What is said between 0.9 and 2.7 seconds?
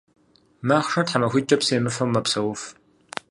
тхьэмахуитIкIэ псы емыфэу мэпсэуф.